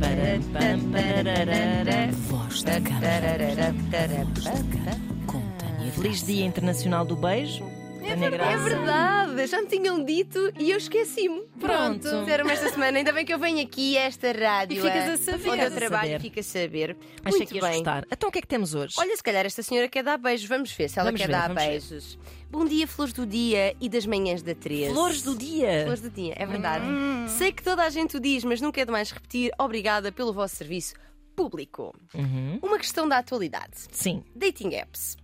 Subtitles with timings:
[0.00, 2.12] Param, pam, pararara.
[2.28, 3.74] Voz da Câmara.
[5.26, 7.77] Com Tânia Feliz Dia Internacional do Beijo.
[8.02, 8.64] É Graça.
[8.64, 11.42] verdade, já me tinham dito e eu esqueci-me.
[11.60, 12.02] Pronto.
[12.20, 14.78] Disseram-me esta semana, ainda bem que eu venho aqui a esta rádio.
[14.78, 15.50] E ficas eh, a saber.
[15.50, 16.20] Onde eu trabalho, saber.
[16.20, 16.96] fica a saber.
[17.24, 17.74] Achei Muito que ias bem.
[17.78, 18.06] gostar.
[18.10, 18.94] Então o que é que temos hoje?
[18.98, 20.48] Olha, se calhar esta senhora quer dar beijos.
[20.48, 21.68] Vamos ver se ela Vamos quer ver, dar vamos ver.
[21.70, 22.18] beijos.
[22.50, 24.92] Bom dia, flores do dia e das manhãs da 13.
[24.92, 25.82] Flores do dia.
[25.84, 26.84] Flores do dia, é verdade.
[26.86, 27.26] Hum.
[27.28, 29.50] Sei que toda a gente o diz, mas nunca é demais repetir.
[29.58, 30.94] Obrigada pelo vosso serviço
[31.36, 31.94] público.
[32.14, 32.58] Uhum.
[32.62, 33.76] Uma questão da atualidade.
[33.92, 34.24] Sim.
[34.34, 35.16] Dating apps.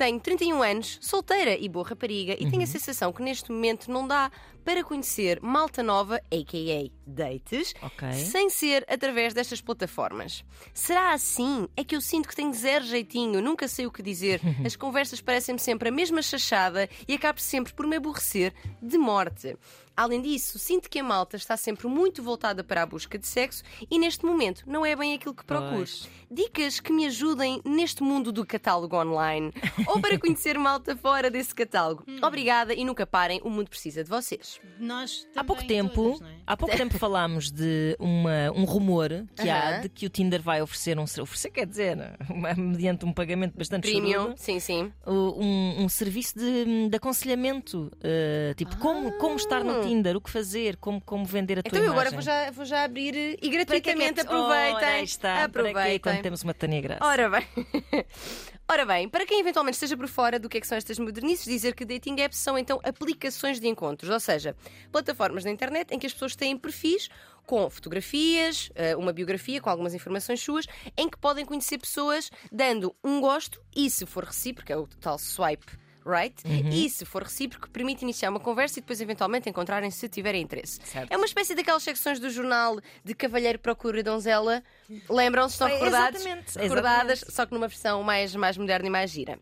[0.00, 2.50] Tenho 31 anos, solteira e boa rapariga, e Uhum.
[2.50, 4.30] tenho a sensação que neste momento não dá
[4.64, 6.90] para conhecer malta nova, a.k.a.
[7.06, 8.12] dates, Ok.
[8.14, 10.44] sem ser através destas plataformas.
[10.74, 11.68] Será assim?
[11.76, 14.40] É que eu sinto que tenho zero jeitinho, nunca sei o que dizer.
[14.64, 19.56] As conversas parecem-me sempre a mesma chachada e acabo sempre por me aborrecer de morte.
[19.96, 23.62] Além disso, sinto que a malta está sempre muito voltada para a busca de sexo
[23.90, 25.76] e neste momento não é bem aquilo que procuro.
[25.76, 26.08] Pois.
[26.30, 29.52] Dicas que me ajudem neste mundo do catálogo online
[29.86, 32.04] ou para conhecer malta fora desse catálogo.
[32.22, 34.49] Obrigada e nunca parem, o mundo precisa de vocês.
[34.78, 36.32] Nós Há pouco tempo, todas, não é?
[36.46, 39.80] há pouco tempo falámos de uma, um rumor que há Aham.
[39.82, 41.98] de que o Tinder vai oferecer um oferecer quer dizer,
[42.28, 44.92] uma- mediante um pagamento bastante Premium, chorudo, sim, sim.
[45.06, 50.30] um, um serviço de, de aconselhamento, eh, tipo como, como estar no Tinder, o que
[50.30, 51.78] fazer, como, como vender a tua Ah.
[51.78, 52.16] Então eu agora imagem.
[52.16, 55.06] vou já, vou já abrir e é gratuitamente é- aproveitem.
[55.20, 55.98] Para quê, aproveitem.
[56.00, 57.04] quando temos uma Tânia Graça.
[57.04, 57.44] Ora bem.
[58.72, 61.44] Ora bem, para quem eventualmente esteja por fora do que, é que são estas modernices,
[61.44, 64.54] dizer que dating apps são então aplicações de encontros, ou seja,
[64.92, 67.08] plataformas na internet em que as pessoas têm perfis
[67.44, 72.94] com fotografias, eh, uma biografia com algumas informações suas, em que podem conhecer pessoas dando
[73.02, 75.66] um gosto e, se for recíproco, é o tal swipe
[76.10, 80.42] right, e se for recíproco, permite iniciar uma conversa e depois eventualmente encontrarem se tiverem
[80.42, 80.80] interesse.
[80.84, 81.12] Certo.
[81.12, 84.62] É uma espécie daquelas secções do jornal de Cavalheiro Procura Donzela.
[85.08, 85.54] Lembram-se?
[85.54, 87.32] Estão Recordadas, exatamente.
[87.32, 89.38] só que numa versão mais, mais moderna e mais gira.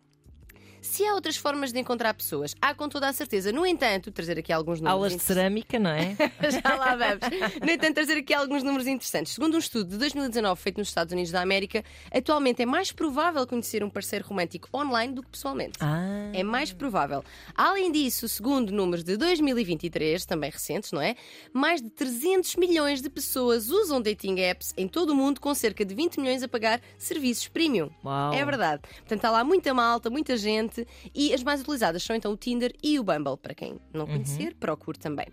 [0.89, 3.53] Se há outras formas de encontrar pessoas, há com toda a certeza.
[3.53, 4.95] No entanto, trazer aqui alguns números.
[4.95, 6.17] Aulas de cerâmica, não é?
[6.51, 7.61] Já lá vamos.
[7.63, 9.35] No entanto, trazer aqui alguns números interessantes.
[9.35, 13.47] Segundo um estudo de 2019 feito nos Estados Unidos da América, atualmente é mais provável
[13.47, 15.79] conhecer um parceiro romântico online do que pessoalmente.
[15.79, 17.23] Ah, É mais provável.
[17.55, 21.17] Além disso, segundo números de 2023, também recentes, não é?
[21.53, 25.85] Mais de 300 milhões de pessoas usam dating apps em todo o mundo, com cerca
[25.85, 27.91] de 20 milhões a pagar serviços premium.
[28.03, 28.33] Uau.
[28.33, 28.81] É verdade.
[29.01, 30.78] Portanto, há lá muita malta, muita gente
[31.15, 33.37] e as mais utilizadas são então o Tinder e o Bumble.
[33.37, 35.27] Para quem não conhecer, procure também.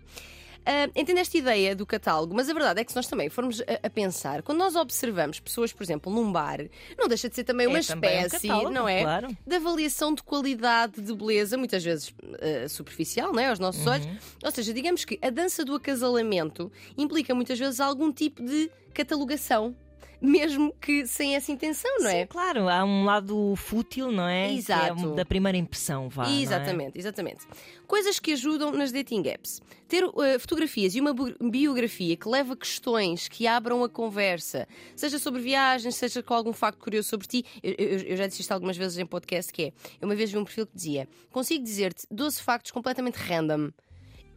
[0.68, 3.60] Ah, entendo esta ideia do catálogo, mas a verdade é que se nós também formos
[3.60, 6.58] a, a pensar, quando nós observamos pessoas, por exemplo, num bar,
[6.98, 9.02] não deixa de ser também uma É também um espécie, catálogo, não é?
[9.02, 9.28] claro.
[9.46, 13.48] de avaliação de qualidade de beleza, muitas vezes eh, superficial, não é?
[13.48, 14.08] aos nossos olhos.
[14.42, 19.76] Ou seja, digamos que a dança do acasalamento implica muitas vezes algum tipo de catalogação,
[20.20, 22.26] mesmo que sem essa intenção, não Sim, é?
[22.26, 24.48] claro, há um lado fútil, não é?
[24.48, 25.12] Que Exato.
[25.12, 26.26] é da primeira impressão, vá.
[26.28, 26.40] é?
[26.40, 27.46] Exatamente, exatamente.
[27.86, 29.60] Coisas que ajudam nas dating apps.
[29.86, 35.40] Ter eh, fotografias e uma biografia que leva questões que abram a conversa, seja sobre
[35.42, 37.44] viagens, seja com algum facto curioso sobre ti.
[37.62, 40.30] Eu, eu- eu já disse isto algumas vezes em podcast, que é, eu uma vez
[40.32, 43.70] vi um perfil que dizia, consigo dizer-te 12 factos completamente random.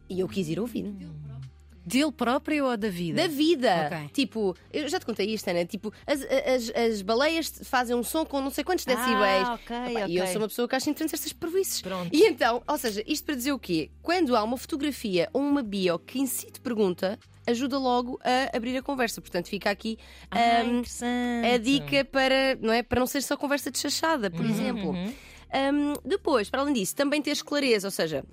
[0.08, 0.92] E eu quis ir ouvir.
[1.90, 3.22] Dele próprio ou da vida?
[3.22, 3.86] Da vida.
[3.92, 4.10] Ok.
[4.12, 5.64] Tipo, eu já te contei isto, Ana.
[5.64, 9.48] Tipo, as, as, as baleias fazem um som com não sei quantos decibéis.
[9.48, 11.80] Ah, ok, Epá, E eu sou uma pessoa que acha interessantes estas.
[11.82, 12.10] Pronto.
[12.14, 13.90] E então, ou seja, isto para dizer o quê?
[14.02, 18.56] Quando há uma fotografia ou uma bio que em si te pergunta, ajuda logo a
[18.56, 19.20] abrir a conversa.
[19.20, 19.98] Portanto, fica aqui
[20.30, 21.46] Ah, interessante.
[21.54, 24.92] a dica para não, é, para não ser só conversa de chachada, Uhum, por exemplo.
[24.92, 28.24] Hum, depois, para além disso, também ter clareza, ou seja,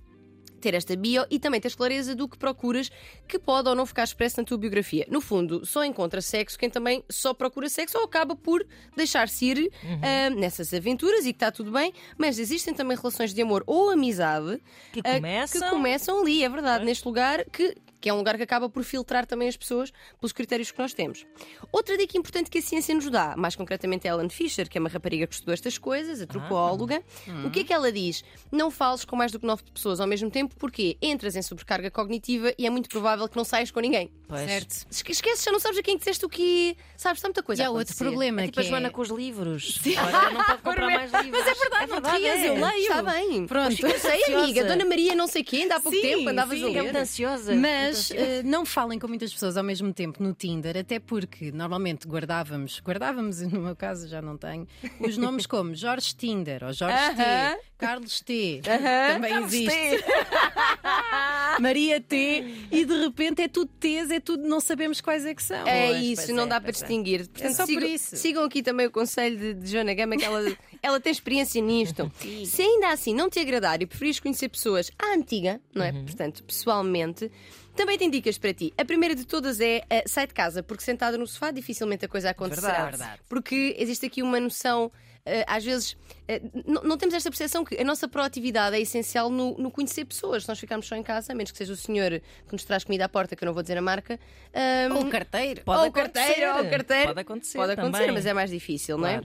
[0.57, 2.91] ter esta bio e também ter clareza do que procuras,
[3.27, 5.05] que pode ou não ficar expresso na tua biografia.
[5.09, 8.65] No fundo, só encontra sexo quem também só procura sexo ou acaba por
[8.95, 9.99] deixar-se ir Uhum.
[10.03, 13.89] ah, nessas aventuras e que está tudo bem, mas existem também relações de amor ou
[13.91, 14.59] amizade
[14.91, 17.75] Que ah, começam- que começam ali, é verdade, neste lugar que.
[17.99, 20.93] Que é um lugar que acaba por filtrar também as pessoas pelos critérios que nós
[20.93, 21.25] temos.
[21.71, 24.81] Outra dica importante que a ciência nos dá, mais concretamente a Ellen Fisher, que é
[24.81, 27.01] uma rapariga que estudou estas coisas, a antropóloga,
[27.45, 28.23] o que é que ela diz?
[28.51, 31.89] Não fales com mais do que nove pessoas ao mesmo tempo, porque entras em sobrecarga
[31.89, 34.11] cognitiva e é muito provável que não saias com ninguém.
[34.27, 34.41] Pois.
[34.49, 34.85] Certo.
[34.91, 36.77] Esque- Esqueces, já não sabes a quem disseste o que.
[36.95, 38.89] Sabes, está muita coisa E há outro problema É tipo a que Joana é...
[38.91, 39.79] com os livros.
[39.97, 41.31] Agora não pode comprar mais livros.
[41.43, 42.81] Mas é verdade, não te rias, eu leio.
[42.81, 43.47] Está bem.
[43.47, 43.71] Pronto.
[43.87, 44.43] Eu sei, ansiosa.
[44.43, 46.71] amiga, Dona Maria não sei quê, ainda há pouco Sim, tempo andavas sim, a É
[46.71, 46.83] ler.
[46.83, 47.55] muito ansiosa.
[47.55, 48.15] Mas ansiosa.
[48.23, 52.79] eh, não falem com muitas pessoas ao mesmo tempo no Tinder, até porque normalmente guardávamos,
[52.79, 54.67] guardávamos, e no meu caso já não tenho,
[54.99, 56.97] os nomes como Jorge Tinder ou Jorge.
[57.15, 58.61] T, Carlos T.
[58.63, 59.75] Também Carlos existe.
[59.75, 60.03] T.
[61.59, 62.43] Maria T.
[62.71, 65.65] E de repente é tudo T's, é tudo, não sabemos quais é que são.
[65.67, 66.85] É Pois, isso, pois não é, dá para pois é.
[66.85, 67.27] distinguir.
[67.27, 68.15] Portanto, só por sigam, isso.
[68.15, 72.11] sigam aqui também o conselho de, de Joana Gama, que ela, ela tem experiência nisto.
[72.45, 75.89] Se ainda assim não te agradar e preferires conhecer pessoas à antiga, não Uhum.
[75.89, 75.91] é?
[76.03, 77.31] Portanto, pessoalmente.
[77.77, 78.73] Também tem dicas para ti.
[78.77, 82.07] A primeira de todas é eh, sai de casa, porque sentada no sofá dificilmente a
[82.09, 82.69] coisa acontecerá.
[82.85, 83.21] Verdade, verdade.
[83.29, 84.91] Porque existe aqui uma noção,
[85.25, 85.95] eh, às vezes,
[86.27, 90.43] eh, não temos esta percepção que a nossa proatividade é essencial no, no conhecer pessoas.
[90.43, 92.83] Se nós ficarmos só em casa, a menos que seja o senhor que nos traz
[92.83, 94.19] comida à porta, que eu não vou dizer a marca.
[94.53, 95.61] ahm, Ou o carteiro.
[95.63, 96.59] Pode ou o carteiro, acontecer.
[96.59, 97.07] ou o carteiro.
[97.07, 98.15] Pode acontecer Pode acontecer, também.
[98.15, 99.21] mas é mais difícil, não é?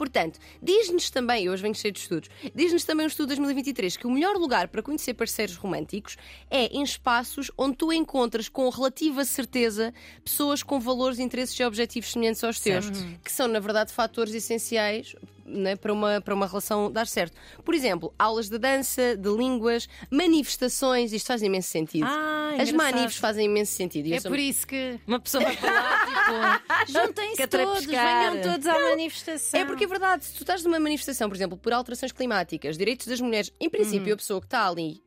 [0.00, 3.98] Portanto, diz-nos também, eu hoje venho cheio de estudos, diz-nos também um estudo de 2023
[3.98, 6.16] que o melhor lugar para conhecer parceiros românticos
[6.50, 9.92] é em espaços onde tu encontras com relativa certeza
[10.24, 12.86] pessoas com valores, interesses e objetivos semelhantes aos teus,
[13.22, 15.14] que são, na verdade, fatores essenciais
[15.50, 17.34] né, para, uma, para uma relação dar certo.
[17.64, 22.06] Por exemplo, aulas de dança, de línguas, manifestações, isto faz imenso sentido.
[22.06, 24.06] Ah, As manifes fazem imenso sentido.
[24.06, 26.92] e É sou- por isso que Uma pessoa vai lá, tipo.
[26.92, 29.60] juntem-se Quer todos, venham todos à manifestação.
[29.60, 33.06] É porque é verdade, se tu estás numa manifestação, por exemplo, por alterações climáticas, direitos
[33.06, 35.02] das mulheres, em princípio a pessoa que está ali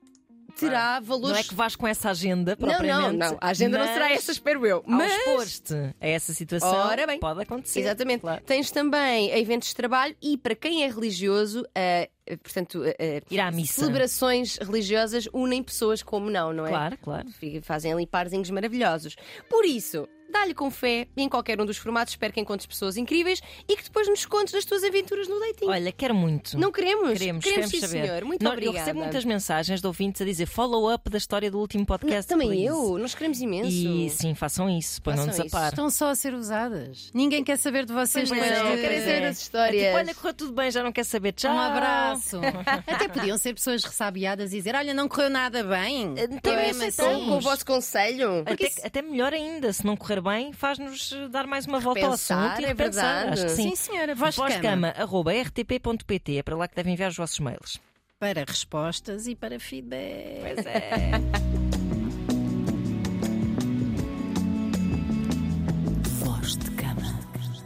[0.59, 1.31] terá valores.
[1.33, 3.17] Não é que vais com essa agenda não, não, propriamente.
[3.17, 3.37] não.
[3.39, 4.83] A agenda não será mas essa, espero eu.
[4.85, 5.11] Mas.
[5.11, 7.19] expor-te a essa situação, Ora bem.
[7.19, 7.81] pode acontecer.
[7.81, 8.21] Exatamente.
[8.21, 8.41] Claro.
[8.45, 12.09] Tens também eventos de trabalho e para quem é religioso, eh,
[12.41, 13.81] portanto, eh, Ir à missa.
[13.81, 16.69] celebrações religiosas unem pessoas como não, não é?
[16.69, 17.27] Claro, claro.
[17.61, 19.15] Fazem ali parzinhos maravilhosos.
[19.49, 22.13] Por isso, dá-lhe com fé em qualquer um dos formatos.
[22.13, 25.67] Espero que encontres pessoas incríveis e que depois nos contes das tuas aventuras no dating.
[25.67, 26.57] Olha, quero muito.
[26.57, 27.13] Não queremos?
[27.13, 28.05] Queremos, queremos, queremos sim, saber.
[28.07, 28.25] senhor.
[28.25, 28.77] Muito Não, obrigada.
[28.77, 32.27] Eu recebo muitas mensagens de ouvintes a dizer follow-up da história do último podcast.
[32.27, 32.65] Também please.
[32.65, 33.69] eu, nós queremos imenso.
[33.69, 35.69] E sim, façam isso, para não Façam desapar.
[35.69, 37.11] Estão só a ser usadas.
[37.13, 39.81] Ninguém quer saber de vocês Pois é, de- querem saber das histórias.
[39.83, 41.31] É tipo, olha, correu tudo bem, já não quer saber.
[41.33, 41.53] Tchau.
[41.55, 42.39] Um abraço.
[42.87, 46.13] Até podiam ser pessoas ressabiadas e dizer: Olha, não correu nada bem.
[46.15, 47.25] Também Também É aceitam assim.
[47.25, 48.43] com o vosso conselho.
[48.45, 52.11] Até, até melhor ainda, se não correr bem, faz-nos eh, dar mais uma volta ao
[52.11, 53.29] Repensar, assunto e é verdade.
[53.33, 53.69] Acho que sim.
[53.69, 54.15] Sim, senhora.
[54.15, 54.93] Voz de cama.
[54.97, 57.79] Vozcama.rtp.pt é para lá que devem enviar os vossos mails.
[58.17, 60.39] Para respostas e para feedback.
[60.41, 61.11] Pois é.